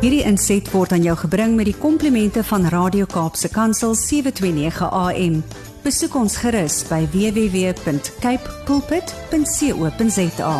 [0.00, 5.34] Hierdie inset word aan jou gebring met die komplimente van Radio Kaapse Kansel 729 AM.
[5.84, 10.54] Besoek ons gerus by www.cape pulpit.co.za.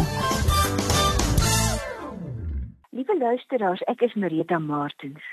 [2.93, 5.25] Liewe luisteraars, ek is Marita Martins.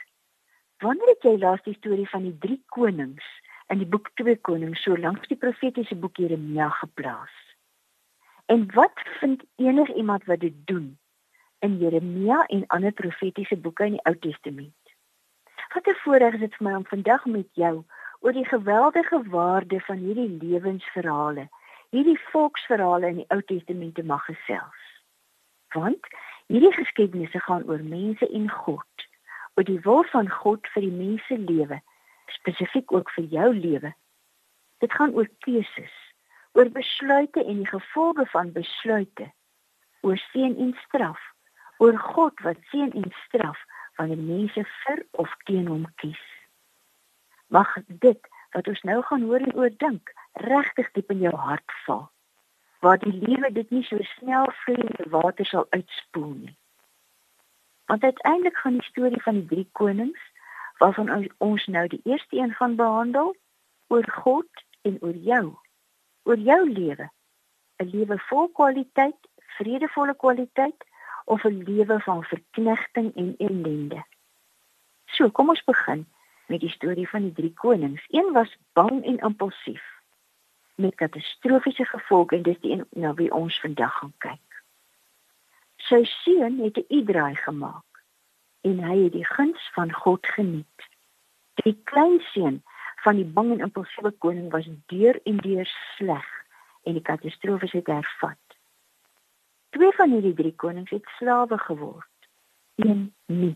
[0.80, 3.28] Wanneer het jy laas die storie van die drie konings
[3.68, 7.36] in die boek 2 Konings so langs die profetiese boek Jeremia geplaas?
[8.48, 10.96] En wat vind enigiemand wat dit doen
[11.60, 14.94] in Jeremia en ander profetiese boeke in die Ou Testament?
[15.74, 17.84] Wat 'n voorreg is dit vir my om vandag met jou
[18.20, 21.50] oor die geweldige waarde van hierdie lewensverhale,
[21.90, 24.82] hierdie volksverhale in die Ou Testament te mag gesels.
[25.76, 26.08] Want
[26.48, 29.08] hierdie geskiedenisse gaan oor mense en God,
[29.56, 31.82] oor die wil van God vir die mense lewe,
[32.28, 33.94] spesifiek ook vir jou lewe.
[34.78, 35.96] Dit gaan oor keuses
[36.58, 39.30] oor besluite en die gevolge van besluite,
[40.02, 41.20] oor seën en straf,
[41.78, 43.60] oor God wat seën en straf
[43.98, 46.24] wanneer mense vir of teen hom kies.
[47.48, 50.14] Mag dit wat ons nou gaan hoor en oordink
[50.46, 52.06] regtig diep in jou hart val,
[52.86, 56.56] waar die lewe dit nie so snel vloeiende water sal uitspoel nie.
[57.88, 60.24] Want uiteindelik gaan die storie van die drie konings
[60.82, 63.36] waarvan ons nou die eerste een gaan behandel
[63.88, 65.46] oor God en oor jou
[66.28, 67.08] oor jou lewe.
[67.80, 69.18] 'n Lewe vol kwaliteit,
[69.58, 70.87] vredevolle kwaliteit
[71.28, 74.06] of 'n lewe van verknigting en ellende.
[75.06, 76.08] So, kom ons begin
[76.48, 78.06] met die storie van die drie konings.
[78.08, 79.84] Een was bang en impulsief
[80.76, 84.62] met katastrofiese gevolge en dis die een na wie ons vandag gaan kyk.
[85.76, 88.04] Sy seun het 'n uitdraai gemaak
[88.62, 90.80] en hy het die guns van God geniet.
[91.54, 92.64] Die klein seun
[92.96, 96.28] van die bang en impulsiewe koning was deur en deur sleg
[96.84, 98.47] en die katastrofe het hervat.
[99.70, 102.30] Twee van hierdie drie konings het slawe geword.
[102.76, 103.56] Een nie.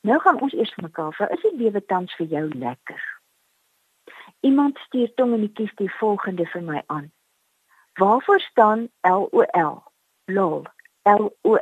[0.00, 3.02] Nou gaan ons eers mekaar vra, is die lewe tans vir jou lekker?
[4.40, 7.10] Iemand stuur tong die kies die volgende vir my aan.
[7.98, 9.82] Waarvoor staan LOL?
[10.24, 10.64] LOL.
[11.02, 11.58] LOL.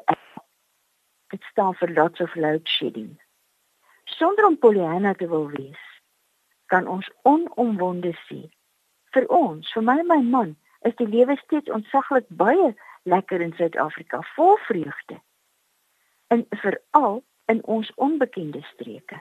[1.32, 3.16] Dit staan vir lots of load shedding.
[4.04, 6.02] Sonder om Pollyanna te wil wees,
[6.66, 8.50] kan ons onomwonde sien.
[9.10, 10.52] Vir ons, vir my en my man,
[10.86, 12.74] is die lewe steeds ontsaglik baie
[13.06, 15.20] lekker in Suid-Afrika, vol vreugde.
[16.26, 19.20] En veral in ons onbekende streke.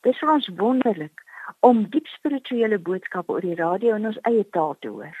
[0.00, 1.22] Dit is vir ons wonderlik
[1.60, 5.16] om diep spirituele boodskappe oor die radio in ons eie taal te hoor.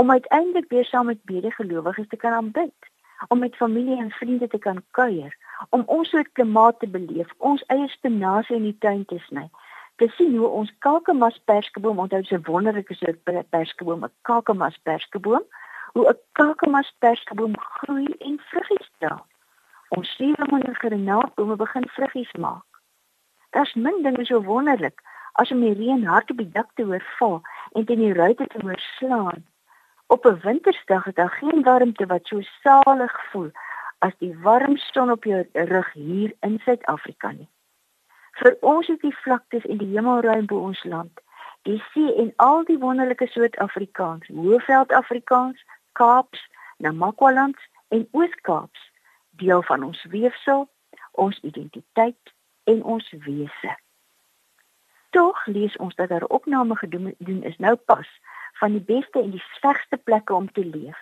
[0.00, 2.90] Om uiteindelik weer saam met medegelowiges te kan aanbid,
[3.28, 5.34] om met familie en vriende te kan kuier,
[5.70, 9.48] om ons soort klimaat te beleef, ons eie spinasie in die tuin te sny,
[10.00, 13.20] te sien hoe ons kalkemas perskeboom onthou se wonderlike soort
[13.50, 15.44] perskeboom, 'n kalkemas perskeboom,
[15.92, 19.24] hoe 'n kalkemas perskeboom groei en vruggies dra.
[20.00, 22.68] Sien hoe ons grenaatbome begin vruggies maak.
[23.50, 25.02] Daar's min dinge so wonderlik
[25.32, 27.42] as om die reën hard op die dak te hoor val
[27.72, 29.46] en teen die ruitte te hoor slaan.
[30.06, 33.50] Op 'n wintersdag het daar geen warmte wat so salig voel
[33.98, 37.48] as die warm son op jou rug hier in Suid-Afrika nie
[38.40, 41.20] vir ons is die vlaktes en die hemelruim bo ons land
[41.68, 45.60] die see en al die wonderlike soort Afrikaans Hoëveld Afrikaans
[45.92, 47.58] Kaaps Namakwaland
[47.88, 48.90] en Oos-Kaaps
[49.30, 50.68] deel van ons weefsel
[51.10, 53.76] ons identiteit en ons wese
[55.10, 58.08] tog lees ons dat daar opname gedoen is nou pas
[58.60, 61.00] van die beste en die slegste plekke om te leef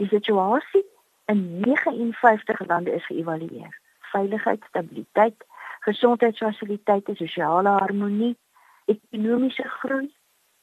[0.00, 0.84] die situasie
[1.24, 3.80] in 59 lande is geëvalueer
[4.12, 5.44] veiligheid stabiliteit
[5.82, 8.36] gesondheidsfasiliteite, sosiale harmonie,
[8.84, 10.08] ekonomiese groei.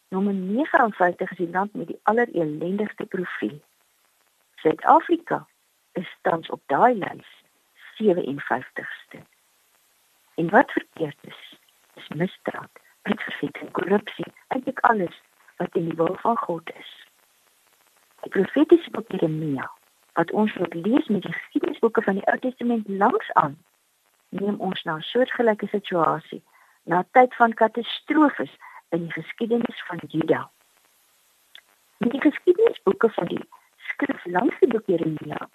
[0.10, 3.60] Nommer 59 is die land met die allerellendigste profiel.
[4.56, 5.48] Suid-Afrika
[5.92, 7.28] is tans op daai lys
[8.00, 9.20] 57ste.
[10.36, 11.60] En wat verkeerd is,
[11.94, 12.72] is misdaad,
[13.02, 15.22] bitterheid en korrupsie, eintlik alles
[15.58, 16.92] wat in die wil van God is.
[18.22, 19.68] Die profetiese boek Jeremia,
[20.14, 23.60] wat ons moet lees met die geskiedenisboeke van die Ou Testament langs aan,
[24.30, 26.42] neem ons na 'n soortgelyke situasie,
[26.84, 28.58] na tyd van katastrofes
[28.90, 30.52] in die geskiedenis van Juda.
[31.98, 33.44] In die geskiedenisboeke van die
[33.78, 35.50] skrif langs die boek Jeremia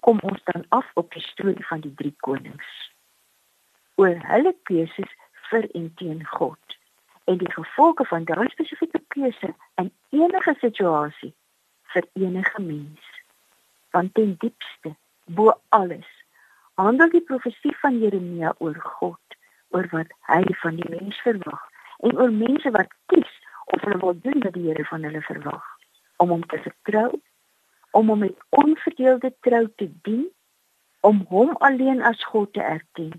[0.00, 2.72] kom ons dan af op die storie van die drie konings.
[3.94, 5.14] Oor hulle keuses
[5.50, 6.76] vir en teen God
[7.26, 11.32] en die gevolge van daardie spesifieke keuse in enige situasie
[11.94, 13.08] vir enige mens.
[13.90, 14.94] Want ten diepste
[15.24, 16.10] bo alles
[16.74, 19.38] handel die profesie van Jeremia oor God,
[19.74, 21.64] oor wat hy van die mens verwag
[22.04, 23.32] en oor mense wat kies
[23.64, 25.64] of hulle wil doen wat die Here van hulle verwag,
[26.16, 27.10] om hom te vertrou,
[27.90, 30.26] om hom met onverdeelde trou te dien,
[31.00, 33.12] om hom alleen as God te erken,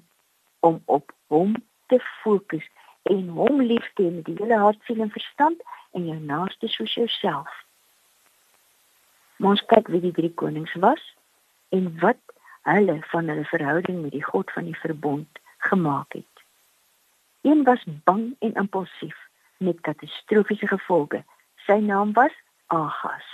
[0.60, 1.56] om op hom
[1.88, 2.66] te fokus
[3.08, 5.62] en hom lief te hê met die hele hart, siel en verstand
[5.96, 7.52] en jou naaste soos jouself.
[9.40, 11.04] Ons kyk wie die drie konings was
[11.76, 12.20] en wat
[12.68, 15.40] hulle van hulle verhouding met die God van die verbond
[15.70, 16.37] gemaak het.
[17.48, 19.18] Een was bang en impulsief
[19.58, 21.24] met katastrofiese gevolge.
[21.56, 22.34] Sy naam was
[22.66, 23.28] Agas.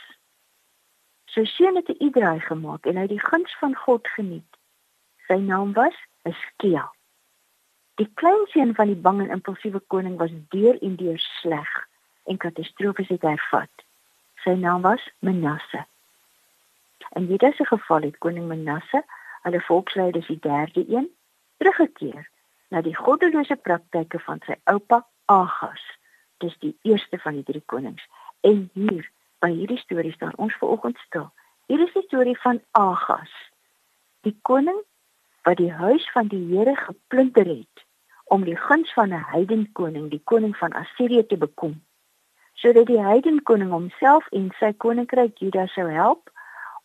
[1.25, 4.51] Sy seun het 'n idraai gemaak en hy het die guns van God geniet.
[5.27, 6.91] Sy naam was Eskia.
[7.95, 11.87] Die kleinseun van die bang en impulsiewe koning was deur en deur sleg
[12.23, 13.75] en katastrofies het ervat.
[14.35, 15.85] Sy naam was Manasse.
[17.09, 19.03] In hierdie geval het koning Manasse,
[19.41, 21.09] hulle volksleiers die derde een,
[21.57, 22.31] teruggekeer
[22.73, 25.81] na die goddelose praktyke van sy oupa Agas.
[26.41, 28.01] Dis die eerste van die drie konings.
[28.41, 29.05] En hier
[29.45, 31.29] by hierdie storie staan ons vanoggend stil.
[31.69, 33.31] Hier is die storie van Agas.
[34.25, 34.79] Die koning
[35.45, 37.85] wat die huis van die Here geplunder het
[38.33, 41.81] om die guns van 'n heidenkoning, die koning van Assirië te bekom,
[42.53, 46.31] sodat die heidenkoning homself en sy koninkryk Juda sou help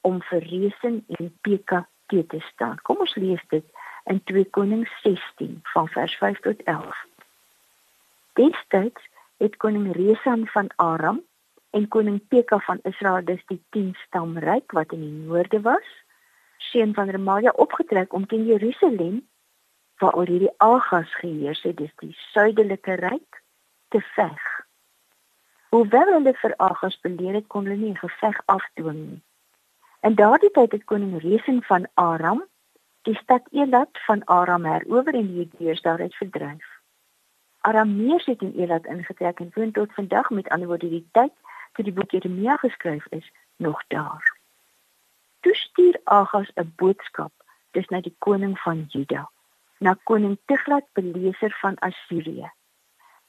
[0.00, 2.76] om vir Resen en Peka te staan.
[2.82, 3.64] Kom ons lees dit
[4.08, 7.06] in 2 Konings 16 van vers 5 tot 11.
[8.32, 11.22] Destyds het koning Resen van Aram
[11.70, 15.88] en koning Peka van Israel, dis die 10 stamryk wat in die noorde was,
[16.56, 19.20] seun van Remalia opgetrek om teen Jerusalem
[19.98, 23.42] waar oor hierdie Agas geheers het, dis die suidelike ryk
[23.88, 24.42] te veg.
[25.68, 29.22] Hoewel hulle vir Agas beleer het kon hulle nie geveg afdwing nie.
[30.06, 32.44] In daardie tyd het koning Resen van Aram
[33.02, 36.66] die stad Elat van Aram herower en die Judeërs daaruit verdryf.
[37.60, 41.32] Arameërs het in Elat ingetrek en woon tot vandag met ander woorde die tyd
[41.72, 44.36] toe die boek Jeremia geskryf is nog daar.
[45.40, 47.32] Toe stuur Agas 'n boodskap
[47.70, 49.28] dis na die koning van Juda,
[49.78, 52.50] na koning Tiglat-Pileser van Assirië.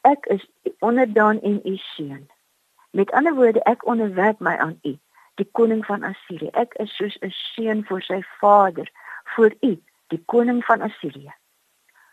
[0.02, 0.46] Ek is
[0.80, 2.30] onderdaan en u seun.
[2.92, 4.98] Met ander woorde, ek onderwerp my aan u,
[5.36, 6.50] die koning van Assirië.
[6.54, 8.90] Ek is soos 'n seun vir sy vader,
[9.36, 9.74] vir u,
[10.08, 11.34] die koning van Assirië.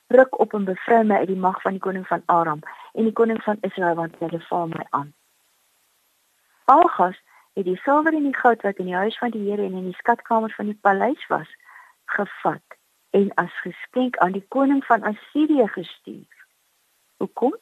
[0.06, 2.60] Ruk op en bevry my uit die mag van die koning van Aram
[2.92, 5.14] en die koning van Israel want hulle val my aan.
[6.64, 7.18] Agas
[7.56, 9.90] het die silwer en die goud wat in die huis van die Here en in
[9.90, 11.48] die skatkamers van die paleis was,
[12.04, 12.76] gevat
[13.10, 16.46] en as geskenk aan die koning van Assirië gestuur.
[17.16, 17.56] Hoekom?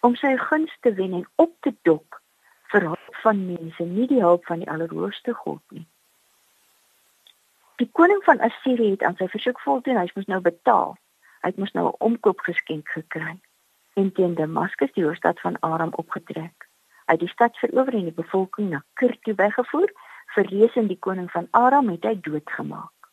[0.00, 2.20] Om sy gunste te wen en op te dok
[2.74, 5.86] vir hulp van mense, nie die hulp van die Allerhoogste God nie.
[7.76, 10.96] Die koning van Assirië het aan sy versoek voldoen, hy moes nou betaal.
[11.42, 13.40] Hy moes nou 'n omkoopgeskenk gekry
[13.94, 16.68] en teen Damaskus die hoofstad van Aram opgetrek
[17.04, 19.90] uit die stad verower en die bevolking na Kir toe bygevoer,
[20.34, 23.08] verrees in die koning van Aram het hy doodgemaak.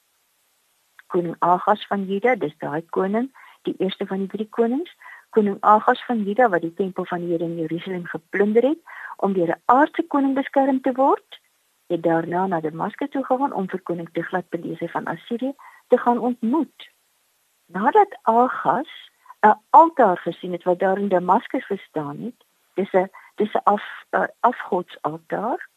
[1.07, 3.27] Koning Agas van Juda, dis daai koning,
[3.67, 4.91] die eerste van die drie konings,
[5.35, 8.79] koning Agas van Juda wat die tempel van die Here in Jerusalem geplunder het
[9.17, 11.39] om deur 'n aardse koning beskerm te word,
[11.89, 15.53] het daarna na Damaskus toe gegaan om vir koning Tiglat-Pileser van Assirië
[15.87, 16.89] te gaan ontmoet.
[17.65, 18.91] Nadat Agas
[19.41, 22.39] 'n altaar gesien het wat daar in Damaskus gestaan het,
[22.73, 25.69] dis 'n dis 'n af uh, afgodsaltaar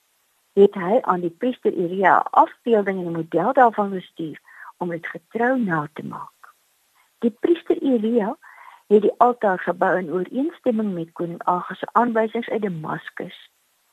[0.53, 4.41] het hy aan die priester Elia afbeelding en 'n model daarvan gestuur
[4.77, 6.55] om dit getrou na te maak.
[7.19, 8.37] Die priester Elia
[8.87, 13.51] het die altaar gebou in ooreenstemming met koning Agas se aanwysings uit Damaskus.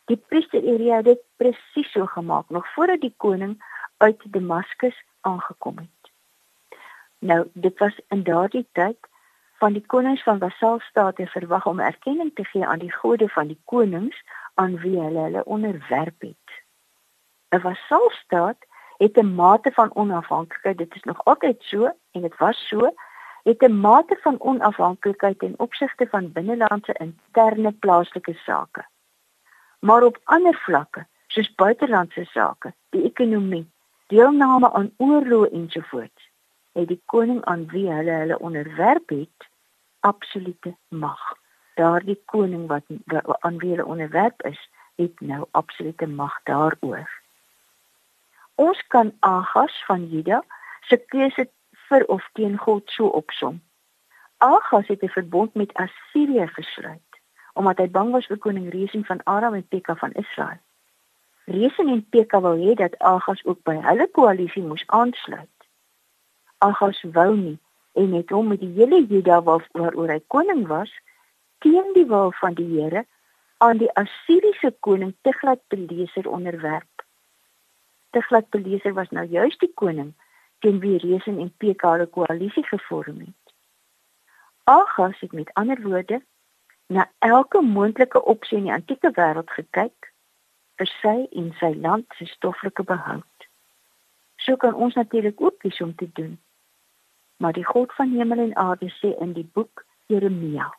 [0.10, 3.52] Die priester Elia het dit presies so gemaak nog voordat die koning
[3.98, 6.12] uit Damaskus aangekom het.
[7.20, 8.98] Nou, dit was in daardie tyd
[9.62, 13.60] van die konings van vasalstate verwag om erkenning te gee aan die gode van die
[13.66, 14.24] konings
[14.54, 16.50] aan wie hulle hulle onderwerp het.
[17.54, 18.66] 'n Vasalstaat
[18.98, 22.94] het 'n mate van onafhanklikheid, dit is nog altyd so en dit was so,
[23.44, 28.86] het 'n mate van onafhanklikheid ten opsigte van binnelandse interne plaaslike sake.
[29.80, 33.66] Maar op ander vlakke, soos buitelandse sake, die ekonomie,
[34.12, 36.26] deelname aan oorloë ensovoorts,
[36.76, 39.48] het die koning aan wie hulle hulle onderwerp het
[40.00, 41.22] absolute mag.
[41.80, 42.84] Daardie koning wat
[43.40, 44.60] aan wie hulle onderwerp is,
[45.00, 47.08] het nou absolute mag daaroor.
[48.56, 50.44] Ons kan Agas van Juda
[50.92, 51.48] se keuse
[51.88, 53.62] vir of teen God so opsom.
[54.38, 57.09] Agas het 'n verbond met Assirië gesluit
[57.60, 60.60] omdat hy bang was vir koning Resen van Aram en Pekah van Israel.
[61.52, 65.66] Resen en Pekah wou hê dat Agas ook by hulle koalisie moes aansluit.
[66.64, 67.58] Agas wou nie
[68.00, 70.94] en het hom met die hele Juda waaroor hy koning was
[71.66, 73.04] teen die wil van die Here
[73.60, 77.04] aan die Assiriese koning Tiglat-Pileser onderwerp.
[78.16, 80.14] Tiglat-Pileser was nou juis die koning
[80.64, 83.56] teen wie Resen en PK 'n koalisie gevorm het.
[84.64, 86.22] Agas het met ander woorde
[86.90, 90.10] na elke moontlike opsie in die antieke wêreld gekyk
[90.82, 93.46] vir sy en sy land se stoffelike behoud.
[94.42, 96.40] So kan ons natuurlik ook kies om te doen.
[97.38, 100.72] Maar die God van hemel en aarde sê in die boek Jeremia.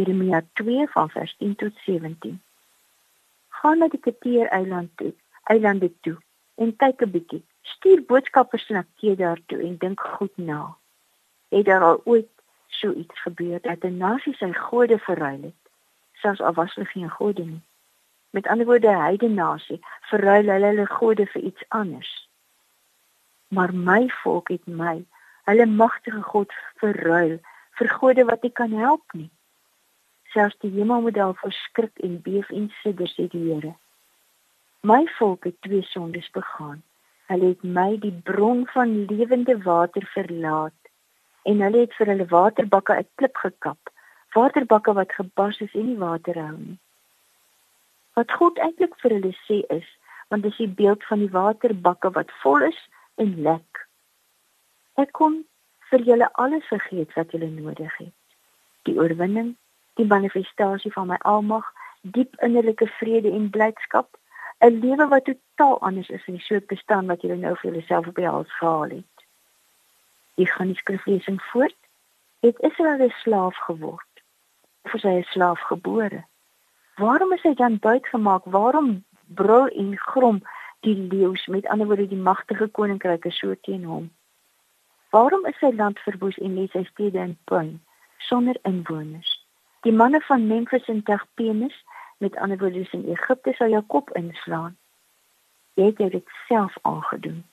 [0.00, 2.40] Jeremia 2 van vers 10 tot 17.
[3.60, 5.12] Gaan na die Keteer eiland toe,
[5.52, 6.16] eilande toe
[6.56, 7.42] en kyk 'n bietjie.
[7.62, 10.76] Stuur boodskappers na Kedar toe en dink goed na.
[11.48, 12.30] Het daar al ooit
[12.68, 15.62] so iets gebeur dat 'n nasie sy gode verruil het,
[16.12, 17.62] selfs al was hulle geen gode nie?
[18.30, 22.28] Met ander woorde, heidene nasie verruil hulle hulle gode vir iets anders.
[23.48, 25.04] Maar my volk het my,
[25.44, 27.38] hulle magtige God verruil
[27.78, 29.30] vir gode wat nie kan help nie.
[30.32, 33.74] Selfs die hemel moet al verskrik en beef en sidder sê die Here.
[34.80, 36.82] My volk het twee sondes begaan.
[37.26, 40.77] Hulle het my die bron van lewende water verlaat
[41.50, 43.80] en hulle het vir hulle waterbakke 'n klip gekap.
[44.36, 46.78] Waterbakke wat gebars is en nie water hou nie.
[48.16, 49.88] Wat God eintlik vir hulle sê is,
[50.28, 52.80] want dis die beeld van die waterbakke wat vol is
[53.16, 53.86] en lek.
[54.94, 55.44] Ek kom
[55.90, 58.14] vir julle alles vergeet wat julle nodig het.
[58.82, 59.56] Die oorwinning,
[59.94, 61.64] die manifestasie van my almag,
[62.02, 64.16] diep innerlike vrede en blydskap,
[64.60, 68.06] 'n lewe wat totaal anders is as die soort bestaan wat julle nou vir julleself
[68.06, 69.17] op die hals gehaal het.
[70.38, 71.76] Ek gaan die skriflesing voort.
[72.46, 74.12] Het Israel 'n slaaf geword?
[74.82, 76.24] Of is hy 'n slaaf gebore?
[76.96, 78.44] Waarom is hy dan buitgemaak?
[78.44, 80.42] Waarom brul en grom
[80.80, 84.10] die leeu's met ander woorde die magtige koninkryke so teen hom?
[85.10, 87.82] Waarom is sy land verwoes en lê sy stede in puin
[88.18, 89.46] sonder inwoners?
[89.80, 91.84] Die manne van Memphis en Tahpenes
[92.18, 94.76] met ander woorde in Egipte sal jou kop inslaan.
[95.74, 97.44] Jy het dit self aangedoen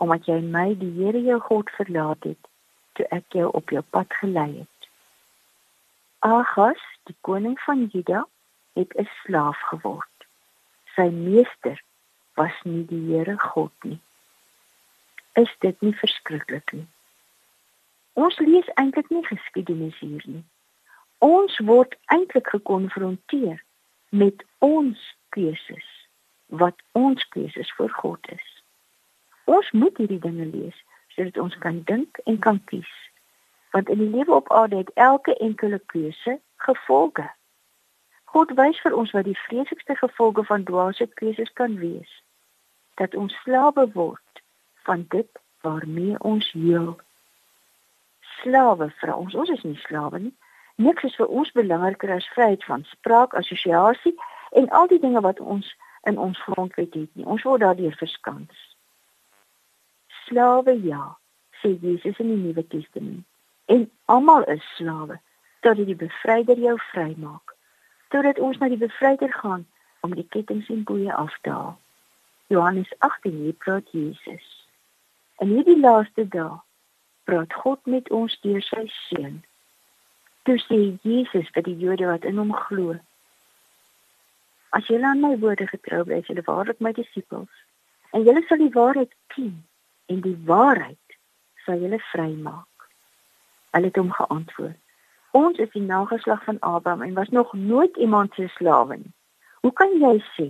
[0.00, 2.48] omdat jy my die Here jou God verlaat het
[2.98, 4.88] toe ek jou op jou pad gelei het.
[6.24, 8.24] Ahas, die koning van Juda,
[8.78, 10.16] het 'n slaaf geword.
[10.94, 11.82] Sy meester
[12.34, 14.00] was nie die Here God nie.
[15.32, 16.86] Is dit nie verskriklik nie?
[18.12, 20.44] Ons lees eintlik nie geskiedenis hier nie.
[21.18, 23.62] Ons word eintlik gekonfronteer
[24.08, 25.88] met ons keuses
[26.46, 28.59] wat ons keuses vir God is.
[29.50, 30.76] Ons moet hierdie dinge lees
[31.14, 32.90] sodat ons kan dink en kan kies.
[33.74, 37.26] Want in die lewe op aarde het elke enkele keuse gevolge.
[38.30, 42.12] God wys vir ons wat die vreeslikste gevolge van dwaase keuses kan wees.
[43.02, 44.44] Dat ons slawe word
[44.86, 46.94] van dit waarmee ons heel.
[48.38, 50.34] Slawe vir ons, ons is nie slawe nie.
[50.78, 54.14] Niks is vir ons belangriker as vryheid van spraak, assosiasie
[54.54, 55.74] en al die dinge wat ons
[56.06, 57.26] in ons grondwet het nie.
[57.26, 58.69] Ons word daardeur verskans
[60.30, 61.18] slawe ja,
[61.60, 63.26] sê Jesus in die Nuwe Testament.
[63.66, 65.18] En almal is slawe
[65.60, 67.54] totdat die bevryder jou vrymaak.
[68.08, 69.66] Totdat ons na die bevryder gaan
[70.00, 71.76] om die kettinge en boeye af te haal.
[72.50, 74.46] Johannes 18 hier praat Jesus.
[75.38, 76.58] In hierdie laaste dae
[77.28, 79.38] praat God met ons deur sy seun.
[80.48, 82.96] Toe sê Jesus vir die Jode wat in hom glo:
[84.74, 87.52] As julle aan my woorde getrou bly, julle waarlik my disippels,
[88.16, 89.58] en julle sal die waarheid ken
[90.10, 91.18] en die waarheid
[91.64, 92.88] sal julle vrymaak.
[93.74, 94.78] Hulle het hom geantwoord:
[95.30, 99.14] Ons is die nageslag van Abraham en was nog nooit iemand se slawe nie.
[99.60, 100.48] Hoe kan jy sê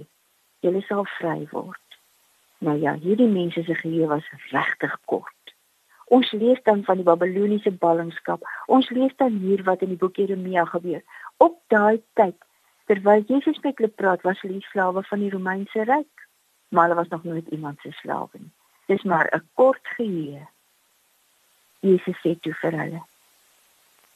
[0.65, 1.99] julle sal vry word?
[2.65, 5.55] Nou ja, hierdie mense se geheue was regtig kort.
[6.17, 8.47] Ons lees dan van die Babiloniese ballingskap.
[8.67, 11.03] Ons lees dan hier wat in die boek Jeremia gebeur.
[11.37, 12.37] Op daai tyd,
[12.91, 16.27] terwyl Jesus met hulle praat, was hulle slawe van die Romeinse ryk,
[16.69, 18.53] maar hulle was nog nooit iemand se slawe nie.
[18.91, 20.47] Dis maar 'n kort geheue.
[21.81, 23.03] Jesus sê toe vir hulle: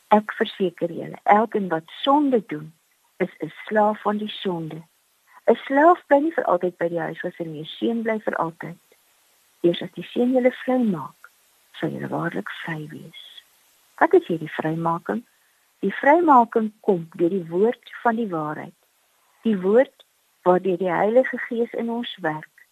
[0.08, 2.72] Ek verseker julle, elkeen wat sonde doen,
[3.16, 4.80] is 'n slaaf van die sonde.
[5.46, 8.82] 'n Slaaf bly nie vir altyd by die huis as 'n seun bly vir altyd.
[9.60, 11.30] Eers as die seun julle vry maak,
[11.72, 13.22] sal julle waarlik vry wees.
[13.98, 15.22] Wat is hierdie vrymaking?
[15.78, 18.78] Die vrymaking kom deur die woord van die waarheid.
[19.42, 20.04] Die woord
[20.42, 22.66] waardeur die Heilige Gees in ons werk,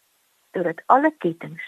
[0.52, 1.62] sodat alle kettinge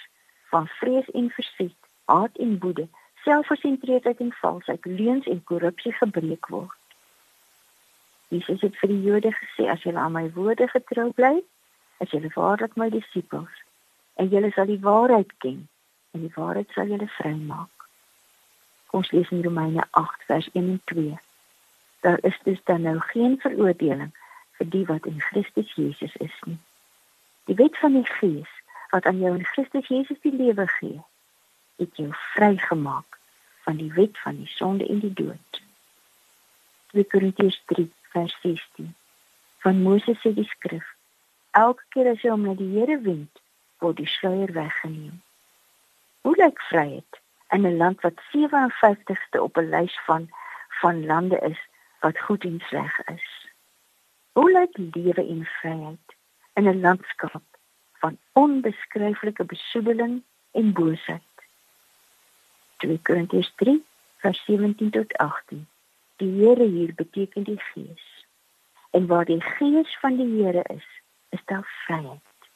[0.55, 2.87] van vrees en verset, haat en woede,
[3.27, 6.79] selfversentreerdheid en valsheid, leuns en korrupsie gebreek word.
[8.29, 11.35] Jesus het vir die Jode gesê as julle aan my woorde getrou bly,
[12.03, 13.63] as julle waarlik my disippels,
[14.21, 15.65] en julle sal die waarheid ken
[16.15, 17.89] en die waarheid sal julle vrymaak.
[18.95, 21.19] Ons lees in Romeine 8 vers 1 en 2.
[22.07, 24.13] Daar is dus dan nou geen veroordeling
[24.59, 26.61] vir die wat in Christus Jesus is nie.
[27.51, 28.53] Die wet van die Gees
[28.91, 31.01] wat aan jou in Christus Jesus die lewe gee,
[31.77, 33.19] het jou vrygemaak
[33.65, 35.63] van die wet van die sonde en die dood.
[36.93, 38.95] 2 Korintiërs 3 vers 16.
[39.59, 40.87] Van Moses se die skrif:
[41.51, 43.41] Elke keer as jy hom na die Here wend,
[43.83, 45.23] word die sluier weggeneem.
[46.25, 47.21] Hoe lyk vryheid
[47.55, 50.29] in 'n land wat 57ste op 'n lys van
[50.81, 51.61] van lande is
[52.01, 53.29] wat goed en sleg is?
[54.33, 56.09] Hoe lyk lewe en vryheid
[56.55, 57.54] in 'n landskap
[58.05, 61.33] van onbeskryflike besoedeling en boosheid?
[62.77, 63.85] 2 Korintiërs 3
[64.17, 65.69] vers 17 tot 18.
[66.17, 68.27] Die Here hier beteken die Gees.
[68.91, 70.89] En waar die Gees van die Here is,
[71.29, 72.49] is daar vryheid.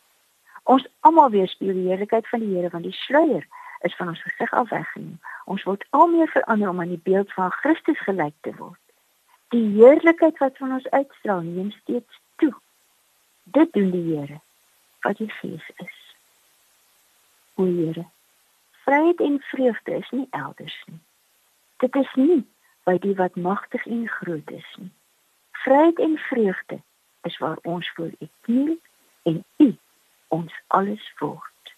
[0.63, 3.47] Ons almal weerspieël die heerlikheid van die Here want die sluier
[3.89, 5.17] is van ons gesig af weggeneem.
[5.45, 8.85] Ons word al meer verander om aan die beeld van Christus gelyk te word.
[9.57, 12.53] Die heerlikheid wat van ons uitstraal neem steeds toe.
[13.57, 14.43] Dit doen die Here
[15.01, 15.99] wat die Gees is.
[17.55, 18.07] O Here,
[18.85, 21.01] vryheid en vreugde is nie elders nie.
[21.77, 22.45] Dit is nie
[22.85, 24.93] by die wat magtig en groot is nie.
[25.65, 26.81] Vryheid en vreugde
[27.23, 28.79] is waar ons voor U kniel
[29.23, 29.77] en U
[30.29, 31.75] ons alles word.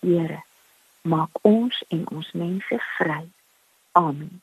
[0.00, 0.42] Here,
[1.02, 3.24] maak ons en ons mense vry.
[3.92, 4.42] Amen.